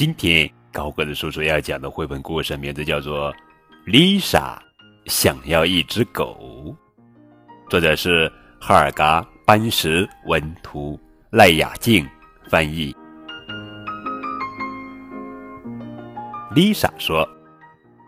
[0.00, 3.30] 今天高个子叔叔要讲的绘本故事名字叫做
[3.84, 4.58] 《丽莎
[5.04, 6.38] 想要一只狗》，
[7.68, 12.08] 作者是哈尔嘎班什文图，赖雅静
[12.48, 12.96] 翻译。
[16.54, 17.28] 丽莎说：“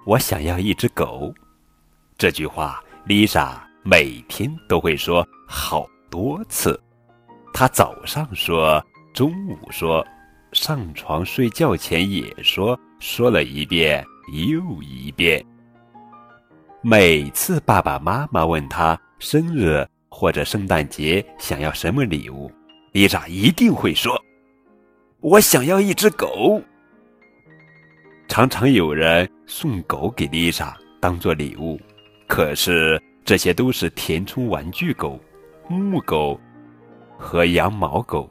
[0.07, 1.31] 我想要一只狗。”
[2.17, 6.83] 这句话，丽莎每天都会说好多次。
[7.53, 8.83] 她早上说，
[9.13, 10.03] 中午说。
[10.53, 15.43] 上床睡觉前也说，说了一遍又一遍。
[16.83, 22.53] 每次爸爸妈妈问他生日或者圣诞节想要什么礼物，
[22.93, 24.21] 丽莎一定会说
[25.21, 26.61] ：“我想要一只狗。”
[28.29, 31.81] 常常有人送狗给丽莎当做礼物，
[32.27, 35.19] 可是这些都是填充玩具狗、
[35.67, 36.39] 木狗
[37.17, 38.31] 和羊毛狗。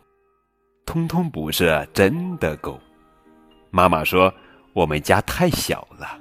[0.91, 2.77] 通通不是真的狗。
[3.69, 4.33] 妈妈说
[4.75, 6.19] ：“我们家太小了。”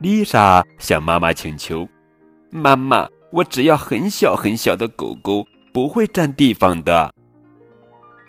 [0.00, 1.86] 丽莎向妈妈请求
[2.48, 7.12] ：“妈妈，我只要很小很小的狗狗，不会占地方的。”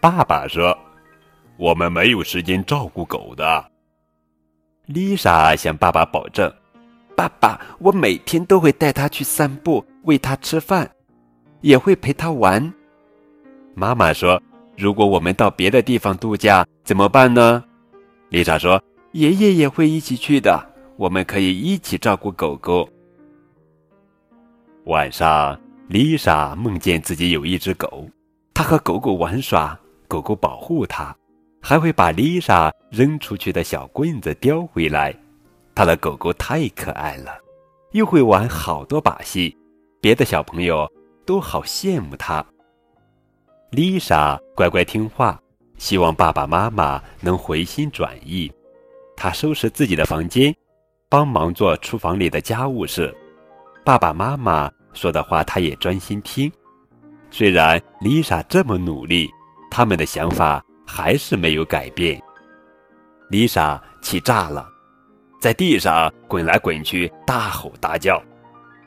[0.02, 0.78] 爸爸说
[1.56, 3.72] ：“我们没有时间照顾狗的。”
[4.88, 6.54] 丽莎向爸爸保证
[7.16, 10.92] ：“爸爸，我每天都会带它去散步，喂它吃饭，
[11.62, 12.74] 也会陪它玩。”
[13.74, 14.44] 妈妈说。
[14.78, 17.64] 如果我们到别的地方度假怎么办呢？
[18.30, 18.80] 丽莎说
[19.14, 20.64] ：“爷爷也会一起去的，
[20.98, 22.88] 我们可以一起照顾狗狗。”
[24.86, 28.08] 晚上，丽莎梦见自己有一只狗，
[28.54, 31.16] 她和狗狗玩耍，狗狗保护她，
[31.60, 35.12] 还会把丽莎扔出去的小棍子叼回来。
[35.74, 37.36] 她的狗狗太可爱了，
[37.94, 39.58] 又会玩好多把戏，
[40.00, 40.88] 别的小朋友
[41.26, 42.46] 都好羡慕她。
[43.78, 45.40] 丽莎乖乖听话，
[45.78, 48.52] 希望爸爸妈妈能回心转意。
[49.16, 50.52] 她收拾自己的房间，
[51.08, 53.16] 帮忙做厨房里的家务事。
[53.86, 56.52] 爸爸妈妈说的话，她也专心听。
[57.30, 59.30] 虽然丽莎这么努力，
[59.70, 62.20] 他们的想法还是没有改变。
[63.30, 64.68] 丽莎气炸了，
[65.40, 68.20] 在地上滚来滚去，大吼大叫。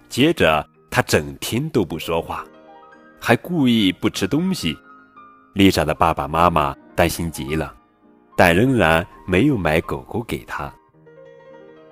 [0.08, 2.44] 接着，她整天都不说话。
[3.22, 4.74] 还故意不吃东西，
[5.52, 7.74] 丽莎的爸爸妈妈担心极了，
[8.36, 10.72] 但仍然没有买狗狗给她。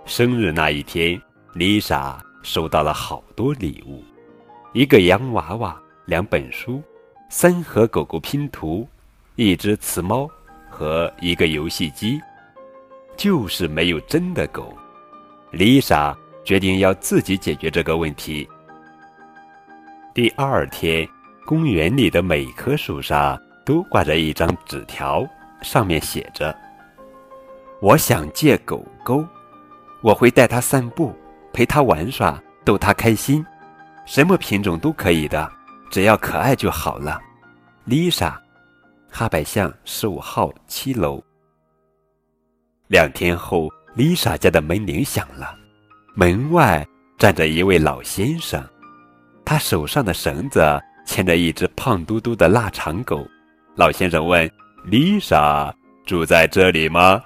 [0.05, 1.21] 生日那一天，
[1.55, 4.03] 丽莎收到了好多礼物：
[4.73, 5.77] 一个洋娃娃、
[6.07, 6.81] 两本书、
[7.29, 8.87] 三盒狗狗拼图、
[9.35, 10.31] 一只雌猫
[10.71, 12.21] 和一个游戏机，
[13.17, 14.73] 就是没有真的狗。
[15.51, 18.49] 丽莎决定要自己解决这个问题。
[20.15, 21.09] 第二天。
[21.47, 25.29] 公园里的每棵树上都挂着一张纸条，
[25.61, 26.57] 上面写着
[27.83, 29.23] ：“我想借狗狗，
[30.03, 31.15] 我会带它散步，
[31.53, 33.45] 陪它玩耍，逗它开心，
[34.07, 35.47] 什么品种都可以的，
[35.91, 37.21] 只要可爱就好了。”
[37.87, 38.33] Lisa，
[39.11, 41.23] 哈百巷十五号七楼。
[42.87, 45.55] 两天后，Lisa 家的门铃响了，
[46.15, 48.67] 门外站着一位老先生，
[49.45, 50.63] 他手上的绳子。
[51.05, 53.27] 牵着一只胖嘟嘟的腊肠狗，
[53.79, 54.51] 老先生问
[54.91, 55.73] ：“丽莎
[56.05, 57.23] 住在这里吗？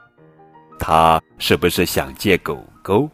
[0.79, 3.09] 她是不是想借狗狗？”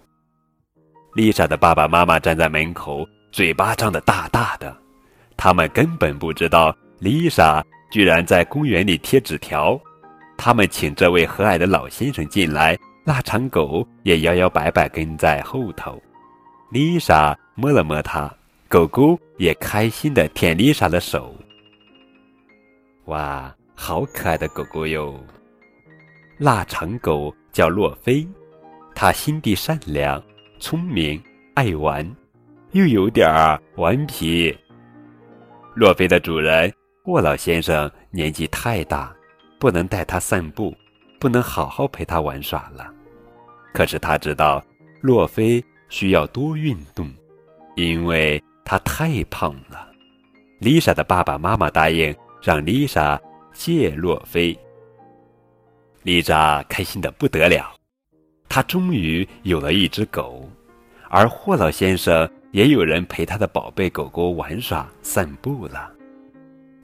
[1.15, 4.77] 丽莎的爸爸妈妈站在门口，嘴巴张得大大的，
[5.37, 9.81] 他们根本不知道丽莎居然在公园里贴纸条。
[10.37, 16.03] 他们请这位和蔼的老先生进来，腊肠狗也摇摇摆摆跟在后头。
[16.73, 18.29] 丽莎摸了摸它。
[18.67, 21.33] 狗狗也开心的舔丽莎的手。
[23.09, 25.19] 哇，好可爱的狗狗哟！
[26.37, 28.27] 腊肠狗叫洛菲，
[28.95, 30.23] 它心地善良、
[30.61, 31.23] 聪明、
[31.55, 32.07] 爱玩，
[32.73, 34.55] 又有点儿顽皮。
[35.75, 36.71] 洛菲的主人
[37.05, 39.11] 沃老先生年纪太大，
[39.59, 40.77] 不能带它散步，
[41.19, 42.93] 不能好好陪它玩耍了。
[43.73, 44.63] 可是他知道，
[45.01, 47.11] 洛菲需要多运动，
[47.75, 48.43] 因为。
[48.71, 49.89] 他太胖了，
[50.59, 53.21] 丽莎的爸爸妈妈答应让丽莎
[53.53, 54.59] 借洛菲。
[56.03, 57.75] 丽莎开心的不得了，
[58.49, 60.49] 她终于有了一只狗，
[61.11, 65.93] 而霍老先生也有人陪他的宝贝狗狗玩耍散步了。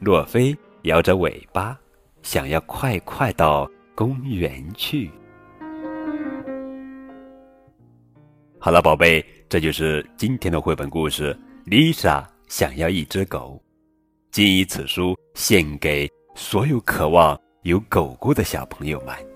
[0.01, 1.79] 洛菲摇着尾巴，
[2.23, 5.11] 想要快快到公园去。
[8.59, 11.37] 好了，宝贝，这就是今天的绘本故事。
[11.65, 13.63] 丽莎想要一只狗，
[14.35, 19.34] 谨以此书献给所有渴望有狗狗的小朋友们。